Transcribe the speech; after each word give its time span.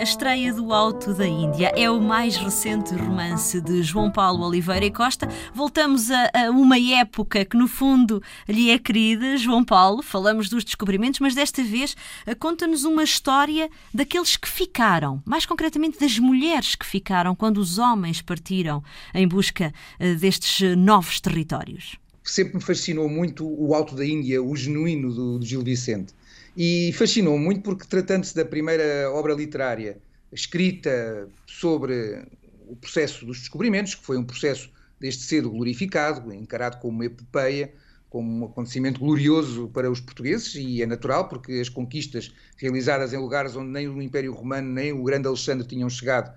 A 0.00 0.02
estreia 0.02 0.50
do 0.54 0.72
Alto 0.72 1.12
da 1.12 1.26
Índia 1.26 1.74
é 1.76 1.90
o 1.90 2.00
mais 2.00 2.34
recente 2.34 2.94
romance 2.94 3.60
de 3.60 3.82
João 3.82 4.10
Paulo 4.10 4.46
Oliveira 4.46 4.86
e 4.86 4.90
Costa. 4.90 5.28
Voltamos 5.52 6.10
a, 6.10 6.30
a, 6.32 6.50
uma 6.50 6.78
época 6.78 7.44
que, 7.44 7.54
no 7.54 7.68
fundo, 7.68 8.22
lhe 8.48 8.70
é 8.70 8.78
querida. 8.78 9.36
João 9.36 9.62
Paulo, 9.62 10.02
falamos 10.02 10.48
dos 10.48 10.64
descobrimentos, 10.64 11.20
mas 11.20 11.34
desta 11.34 11.62
vez 11.62 11.94
eh, 12.24 12.34
conta-nos 12.34 12.84
uma 12.84 13.04
história 13.04 13.68
daqueles 13.92 14.38
que 14.38 14.48
ficaram, 14.48 15.22
mais 15.22 15.44
concretamente 15.44 16.00
das 16.00 16.18
mulheres 16.18 16.74
que 16.74 16.86
ficaram 16.86 17.36
quando 17.36 17.58
os 17.58 17.76
homens 17.76 18.22
partiram 18.22 18.82
em 19.12 19.28
busca 19.28 19.70
eh, 19.98 20.14
destes 20.14 20.62
eh, 20.62 20.74
novos 20.74 21.20
territórios. 21.20 21.98
Sempre 22.24 22.54
me 22.54 22.62
fascinou 22.62 23.06
muito 23.06 23.46
o 23.46 23.74
Alto 23.74 23.94
da 23.94 24.06
Índia, 24.06 24.42
o 24.42 24.56
genuíno 24.56 25.12
do, 25.12 25.38
do 25.38 25.44
Gil 25.44 25.62
Vicente 25.62 26.14
e 26.56 26.92
fascinou 26.94 27.38
muito 27.38 27.62
porque, 27.62 27.86
tratando-se 27.86 28.34
da 28.34 28.44
primeira 28.44 29.10
obra 29.12 29.34
literária 29.34 29.98
escrita 30.32 31.28
sobre 31.46 32.24
o 32.66 32.76
processo 32.76 33.26
dos 33.26 33.38
descobrimentos, 33.38 33.94
que 33.94 34.04
foi 34.04 34.16
um 34.16 34.24
processo 34.24 34.70
desde 35.00 35.22
cedo 35.22 35.50
glorificado, 35.50 36.32
encarado 36.32 36.78
como 36.78 36.94
uma 36.94 37.06
epopeia, 37.06 37.72
como 38.08 38.28
um 38.28 38.44
acontecimento 38.46 39.00
glorioso 39.00 39.68
para 39.68 39.90
os 39.90 40.00
portugueses, 40.00 40.54
e 40.54 40.82
é 40.82 40.86
natural, 40.86 41.28
porque 41.28 41.52
as 41.54 41.68
conquistas 41.68 42.32
realizadas 42.56 43.12
em 43.12 43.16
lugares 43.16 43.56
onde 43.56 43.70
nem 43.70 43.88
o 43.88 44.02
Império 44.02 44.32
Romano 44.32 44.68
nem 44.68 44.92
o 44.92 45.02
grande 45.02 45.26
Alexandre 45.26 45.66
tinham 45.66 45.88
chegado, 45.88 46.32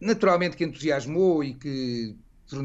naturalmente 0.00 0.56
que 0.56 0.64
entusiasmou 0.64 1.42
e 1.42 1.54
que 1.54 2.14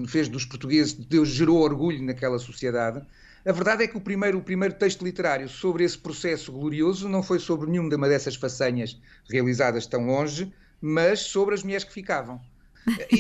fez 0.08 0.28
dos 0.28 0.46
portugueses, 0.46 0.94
Deus 0.94 1.30
gerou 1.30 1.60
orgulho 1.60 2.04
naquela 2.04 2.38
sociedade, 2.38 3.02
a 3.46 3.52
verdade 3.52 3.84
é 3.84 3.88
que 3.88 3.98
o 3.98 4.02
primeiro, 4.02 4.38
o 4.38 4.42
primeiro 4.42 4.76
texto 4.76 5.04
literário 5.04 5.50
sobre 5.50 5.84
esse 5.84 5.98
processo 5.98 6.52
glorioso 6.52 7.10
não 7.10 7.24
foi 7.24 7.40
sobre 7.40 7.70
nenhuma 7.70 8.08
dessas 8.08 8.36
façanhas 8.36 9.00
realizadas 9.30 9.86
tão 9.88 10.06
longe, 10.06 10.54
mas 10.80 11.22
sobre 11.22 11.56
as 11.56 11.64
mulheres 11.64 11.84
que 11.84 11.94
ficavam. 11.94 12.40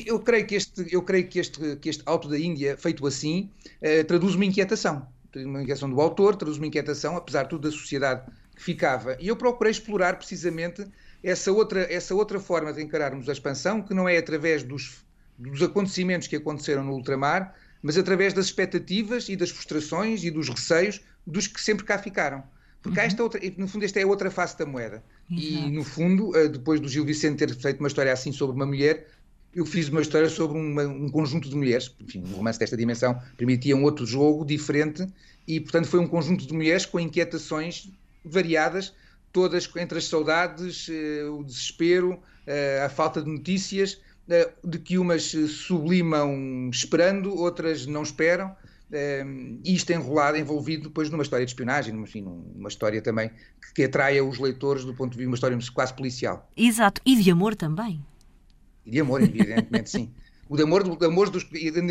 Eu 0.05 0.19
creio 0.19 0.45
que 0.47 0.55
este, 0.55 0.87
eu 0.91 1.03
creio 1.03 1.27
que 1.27 1.39
este, 1.39 1.75
que 1.75 1.89
este 1.89 2.03
Alto 2.05 2.27
da 2.27 2.37
Índia, 2.37 2.75
feito 2.77 3.05
assim, 3.05 3.49
eh, 3.81 4.03
traduz 4.03 4.35
uma 4.35 4.45
inquietação. 4.45 5.07
Uma 5.35 5.61
inquietação 5.61 5.89
do 5.89 6.01
autor, 6.01 6.35
traduz 6.35 6.57
uma 6.57 6.67
inquietação, 6.67 7.15
apesar 7.15 7.43
de 7.43 7.49
tudo, 7.49 7.69
da 7.69 7.71
sociedade 7.71 8.23
que 8.55 8.63
ficava. 8.63 9.15
E 9.19 9.27
eu 9.27 9.35
procurei 9.35 9.71
explorar 9.71 10.17
precisamente 10.17 10.85
essa 11.23 11.51
outra, 11.51 11.81
essa 11.93 12.15
outra 12.15 12.39
forma 12.39 12.73
de 12.73 12.81
encararmos 12.81 13.29
a 13.29 13.31
expansão, 13.31 13.81
que 13.81 13.93
não 13.93 14.09
é 14.09 14.17
através 14.17 14.63
dos, 14.63 15.05
dos 15.37 15.61
acontecimentos 15.61 16.27
que 16.27 16.35
aconteceram 16.35 16.83
no 16.83 16.93
ultramar, 16.93 17.55
mas 17.81 17.97
através 17.97 18.33
das 18.33 18.45
expectativas 18.45 19.29
e 19.29 19.35
das 19.35 19.49
frustrações 19.49 20.23
e 20.23 20.31
dos 20.31 20.49
receios 20.49 21.01
dos 21.25 21.47
que 21.47 21.59
sempre 21.61 21.85
cá 21.85 21.97
ficaram. 21.97 22.43
Porque 22.81 22.99
uhum. 22.99 23.05
esta 23.05 23.23
outra, 23.23 23.39
no 23.57 23.67
fundo, 23.67 23.85
esta 23.85 23.99
é 23.99 24.03
a 24.03 24.07
outra 24.07 24.31
face 24.31 24.57
da 24.57 24.65
moeda. 24.65 25.03
Exato. 25.29 25.45
E, 25.45 25.71
no 25.71 25.83
fundo, 25.83 26.35
eh, 26.35 26.47
depois 26.47 26.79
do 26.79 26.87
Gil 26.87 27.05
Vicente 27.05 27.45
ter 27.45 27.55
feito 27.55 27.79
uma 27.79 27.87
história 27.87 28.11
assim 28.11 28.31
sobre 28.31 28.55
uma 28.55 28.65
mulher, 28.65 29.07
eu 29.53 29.65
fiz 29.65 29.89
uma 29.89 30.01
história 30.01 30.29
sobre 30.29 30.57
uma, 30.57 30.83
um 30.83 31.09
conjunto 31.09 31.49
de 31.49 31.55
mulheres. 31.55 31.93
Enfim, 31.99 32.23
um 32.25 32.35
romance 32.35 32.57
desta 32.57 32.75
dimensão 32.75 33.21
permitia 33.37 33.75
um 33.75 33.83
outro 33.83 34.05
jogo 34.05 34.45
diferente 34.45 35.05
e, 35.47 35.59
portanto, 35.59 35.87
foi 35.87 35.99
um 35.99 36.07
conjunto 36.07 36.45
de 36.45 36.53
mulheres 36.53 36.85
com 36.85 36.99
inquietações 36.99 37.89
variadas, 38.23 38.93
todas 39.31 39.69
entre 39.75 39.97
as 39.97 40.05
saudades, 40.05 40.87
eh, 40.89 41.23
o 41.25 41.43
desespero, 41.43 42.19
eh, 42.47 42.81
a 42.83 42.89
falta 42.89 43.21
de 43.21 43.29
notícias 43.29 43.99
de 44.63 44.79
que 44.79 44.97
umas 44.97 45.23
sublimam 45.23 46.69
esperando, 46.71 47.35
outras 47.35 47.85
não 47.85 48.03
esperam, 48.03 48.55
eh, 48.91 49.25
e 49.63 49.73
isto 49.73 49.89
é 49.91 49.95
enrolado, 49.95 50.37
envolvido 50.37 50.89
depois 50.89 51.09
numa 51.09 51.23
história 51.23 51.45
de 51.45 51.51
espionagem, 51.51 51.95
enfim, 51.95 52.21
numa 52.21 52.69
história 52.69 53.01
também 53.01 53.29
que, 53.29 53.73
que 53.75 53.83
atraia 53.83 54.23
os 54.23 54.37
leitores 54.37 54.83
do 54.83 54.93
ponto 54.93 55.11
de 55.11 55.17
vista 55.17 55.21
de 55.21 55.27
uma 55.27 55.35
história 55.35 55.73
quase 55.73 55.93
policial. 55.93 56.49
Exato, 56.55 57.01
e 57.05 57.15
de 57.15 57.31
amor 57.31 57.55
também. 57.55 58.05
E 58.85 58.91
de 58.91 58.99
amor, 58.99 59.21
evidentemente, 59.21 59.89
sim. 59.89 60.11
O 60.49 60.57
de 60.57 60.63
amor, 60.63 60.83
o 60.85 61.05
amor 61.05 61.29
dos, 61.29 61.47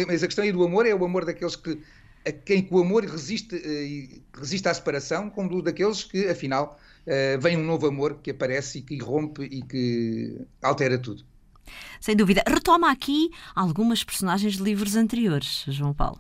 mas 0.07 0.23
a 0.23 0.27
questão 0.27 0.45
aí 0.45 0.53
do 0.53 0.63
amor 0.63 0.85
é 0.85 0.95
o 0.95 1.05
amor 1.05 1.25
daqueles 1.25 1.57
que 1.57 1.79
a 2.27 2.31
quem 2.31 2.69
o 2.71 2.79
amor 2.79 3.03
resiste, 3.05 3.57
eh, 3.57 4.21
resiste 4.39 4.69
à 4.69 4.75
separação, 4.75 5.31
como 5.31 5.57
o 5.57 5.63
daqueles 5.63 6.05
que, 6.05 6.29
afinal, 6.29 6.79
vem 7.41 7.57
um 7.57 7.65
novo 7.65 7.87
amor 7.87 8.19
que 8.23 8.31
aparece 8.31 8.79
e 8.79 8.83
que 8.83 8.95
irrompe 8.95 9.43
e 9.45 9.63
que 9.63 10.39
altera 10.61 10.99
tudo. 10.99 11.25
Sem 12.01 12.17
dúvida. 12.17 12.43
Retoma 12.49 12.91
aqui 12.91 13.31
algumas 13.55 14.03
personagens 14.03 14.57
de 14.57 14.63
livros 14.63 14.97
anteriores, 14.97 15.65
João 15.69 15.93
Paulo. 15.93 16.19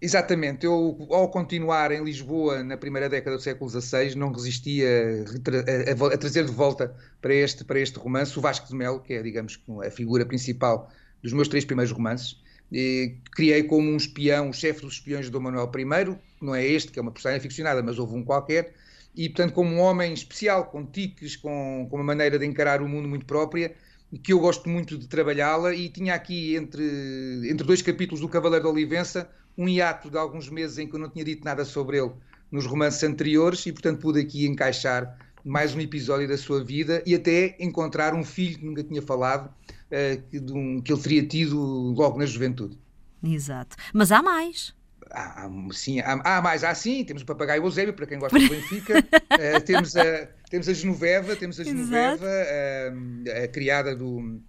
Exatamente. 0.00 0.64
Eu, 0.64 1.06
ao 1.10 1.30
continuar 1.30 1.90
em 1.92 2.02
Lisboa 2.02 2.62
na 2.62 2.76
primeira 2.76 3.08
década 3.08 3.36
do 3.36 3.42
século 3.42 3.68
XVI, 3.68 4.14
não 4.14 4.32
resistia 4.32 4.88
a, 4.88 6.10
a, 6.10 6.14
a, 6.14 6.18
trazer 6.18 6.44
de 6.44 6.52
volta 6.52 6.94
para 7.20 7.34
este, 7.34 7.64
para 7.64 7.78
este 7.78 7.98
romance 7.98 8.38
o 8.38 8.42
Vasco 8.42 8.68
de 8.68 8.74
Melo, 8.74 9.00
que 9.00 9.14
é, 9.14 9.22
digamos, 9.22 9.60
a 9.86 9.90
figura 9.90 10.24
principal 10.24 10.90
dos 11.22 11.32
meus 11.32 11.48
três 11.48 11.64
primeiros 11.64 11.92
romances. 11.92 12.40
E 12.70 13.16
criei 13.32 13.62
como 13.62 13.88
um 13.88 13.96
espião, 13.96 14.50
o 14.50 14.52
chefe 14.52 14.80
dos 14.80 14.94
espiões 14.94 15.26
de 15.26 15.30
Dom 15.30 15.40
Manuel 15.40 15.70
I, 15.74 16.16
não 16.42 16.54
é 16.54 16.66
este, 16.66 16.90
que 16.90 16.98
é 16.98 17.02
uma 17.02 17.12
personagem 17.12 17.40
ficcionada, 17.40 17.82
mas 17.82 17.98
houve 17.98 18.14
um 18.14 18.24
qualquer, 18.24 18.74
e 19.14 19.28
portanto 19.28 19.54
como 19.54 19.70
um 19.70 19.78
homem 19.78 20.12
especial, 20.12 20.66
com 20.66 20.84
tiques, 20.84 21.36
com, 21.36 21.86
com 21.88 21.96
uma 21.96 22.04
maneira 22.04 22.38
de 22.38 22.44
encarar 22.44 22.82
o 22.82 22.88
mundo 22.88 23.08
muito 23.08 23.24
própria, 23.24 23.74
que 24.22 24.32
eu 24.32 24.38
gosto 24.38 24.68
muito 24.68 24.96
de 24.96 25.06
trabalhá-la 25.08 25.74
e 25.74 25.88
tinha 25.88 26.14
aqui 26.14 26.54
entre, 26.54 27.50
entre 27.50 27.66
dois 27.66 27.82
capítulos 27.82 28.20
do 28.20 28.28
Cavaleiro 28.28 28.64
da 28.64 28.70
Olivença 28.70 29.28
um 29.58 29.68
hiato 29.68 30.10
de 30.10 30.18
alguns 30.18 30.48
meses 30.48 30.78
em 30.78 30.86
que 30.86 30.94
eu 30.94 31.00
não 31.00 31.08
tinha 31.08 31.24
dito 31.24 31.44
nada 31.44 31.64
sobre 31.64 31.98
ele 31.98 32.12
nos 32.50 32.66
romances 32.66 33.02
anteriores 33.02 33.64
e 33.66 33.72
portanto 33.72 34.00
pude 34.00 34.20
aqui 34.20 34.46
encaixar 34.46 35.18
mais 35.44 35.74
um 35.74 35.80
episódio 35.80 36.28
da 36.28 36.36
sua 36.36 36.62
vida 36.62 37.02
e 37.06 37.14
até 37.14 37.56
encontrar 37.60 38.14
um 38.14 38.24
filho 38.24 38.58
que 38.58 38.64
nunca 38.64 38.82
tinha 38.82 39.00
falado 39.00 39.46
uh, 39.46 40.22
que, 40.28 40.38
um, 40.52 40.80
que 40.80 40.92
ele 40.92 41.00
teria 41.00 41.26
tido 41.26 41.56
logo 41.56 42.18
na 42.18 42.26
juventude. 42.26 42.76
Exato. 43.22 43.76
Mas 43.94 44.10
há 44.10 44.22
mais. 44.22 44.74
Há, 45.10 45.48
sim, 45.72 46.00
há, 46.00 46.20
há, 46.24 46.42
mais, 46.42 46.64
há 46.64 46.74
sim, 46.74 47.04
temos 47.04 47.22
o 47.22 47.26
papagaio 47.26 47.62
Eusébio, 47.62 47.94
para 47.94 48.06
quem 48.06 48.18
gosta 48.18 48.38
do 48.38 48.48
Benfica, 48.48 48.98
uh, 48.98 49.60
temos, 49.64 49.96
a, 49.96 50.28
temos 50.50 50.68
a 50.68 50.72
Genoveva, 50.72 51.36
temos 51.36 51.60
a 51.60 51.64
Genoveva, 51.64 52.26
uh, 52.26 53.44
a 53.44 53.48
criada 53.48 53.94
do, 53.94 54.40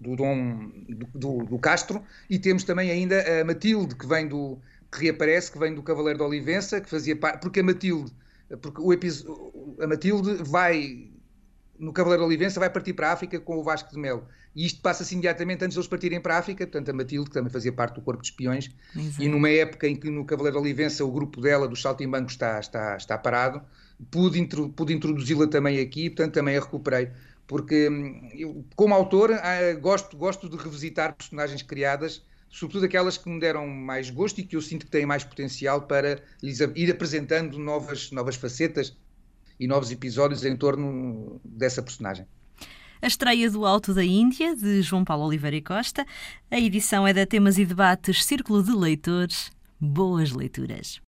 do 0.00 0.14
Dom 0.14 0.70
do, 1.12 1.44
do, 1.44 1.58
Castro, 1.58 2.02
e 2.30 2.38
temos 2.38 2.62
também 2.62 2.90
ainda 2.90 3.40
a 3.40 3.44
Matilde, 3.44 3.96
que 3.96 4.06
vem 4.06 4.28
do 4.28 4.58
que 4.92 5.04
reaparece, 5.04 5.50
que 5.50 5.58
vem 5.58 5.74
do 5.74 5.82
Cavaleiro 5.82 6.18
de 6.18 6.24
Olivença, 6.24 6.80
que 6.80 6.88
fazia 6.88 7.16
parte, 7.16 7.40
porque 7.40 7.60
a 7.60 7.64
Matilde, 7.64 8.12
porque 8.62 8.80
o 8.80 8.92
episódio, 8.92 9.76
a 9.80 9.86
Matilde 9.88 10.34
vai 10.44 11.10
no 11.78 11.92
Cavaleiro 11.92 12.22
de 12.22 12.26
Olivença 12.26 12.60
vai 12.60 12.70
partir 12.70 12.92
para 12.94 13.10
a 13.10 13.12
África 13.12 13.38
com 13.40 13.58
o 13.58 13.62
Vasco 13.62 13.90
de 13.90 13.98
Melo. 13.98 14.26
E 14.56 14.64
isto 14.64 14.80
passa-se 14.80 15.12
imediatamente 15.12 15.62
antes 15.62 15.74
de 15.74 15.78
eles 15.78 15.86
partirem 15.86 16.18
para 16.18 16.34
a 16.34 16.38
África, 16.38 16.66
portanto 16.66 16.88
a 16.88 16.92
Matilde, 16.94 17.28
que 17.28 17.34
também 17.34 17.52
fazia 17.52 17.70
parte 17.70 17.96
do 17.96 18.00
corpo 18.00 18.22
de 18.22 18.28
espiões, 18.28 18.70
Exato. 18.96 19.22
e 19.22 19.28
numa 19.28 19.50
época 19.50 19.86
em 19.86 19.94
que 19.94 20.08
no 20.08 20.24
Cavaleiro 20.24 20.58
Olivença 20.58 21.04
o 21.04 21.12
grupo 21.12 21.42
dela, 21.42 21.68
dos 21.68 21.82
Saltimbancos, 21.82 22.32
está, 22.32 22.58
está, 22.58 22.96
está 22.96 23.18
parado, 23.18 23.60
pude, 24.10 24.40
intro, 24.40 24.70
pude 24.70 24.94
introduzi-la 24.94 25.46
também 25.46 25.78
aqui, 25.78 26.08
portanto 26.08 26.32
também 26.32 26.56
a 26.56 26.60
recuperei. 26.60 27.10
Porque 27.46 27.90
hum, 27.90 28.30
eu, 28.32 28.64
como 28.74 28.94
autor 28.94 29.30
ah, 29.30 29.74
gosto, 29.78 30.16
gosto 30.16 30.48
de 30.48 30.56
revisitar 30.56 31.14
personagens 31.14 31.62
criadas, 31.62 32.24
sobretudo 32.48 32.86
aquelas 32.86 33.18
que 33.18 33.28
me 33.28 33.38
deram 33.38 33.68
mais 33.68 34.08
gosto 34.08 34.40
e 34.40 34.42
que 34.42 34.56
eu 34.56 34.62
sinto 34.62 34.86
que 34.86 34.90
têm 34.90 35.04
mais 35.04 35.22
potencial 35.22 35.82
para 35.82 36.22
lhes 36.42 36.60
ir 36.60 36.90
apresentando 36.90 37.58
novas, 37.58 38.10
novas 38.10 38.36
facetas 38.36 38.96
e 39.60 39.66
novos 39.66 39.90
episódios 39.90 40.46
em 40.46 40.56
torno 40.56 41.38
dessa 41.44 41.82
personagem. 41.82 42.26
A 43.00 43.06
estreia 43.06 43.50
do 43.50 43.66
Alto 43.66 43.92
da 43.92 44.04
Índia, 44.04 44.56
de 44.56 44.82
João 44.82 45.04
Paulo 45.04 45.26
Oliveira 45.26 45.56
e 45.56 45.62
Costa. 45.62 46.06
A 46.50 46.58
edição 46.58 47.06
é 47.06 47.12
da 47.12 47.26
Temas 47.26 47.58
e 47.58 47.64
Debates 47.64 48.24
Círculo 48.24 48.62
de 48.62 48.72
Leitores. 48.72 49.52
Boas 49.78 50.32
leituras. 50.32 51.05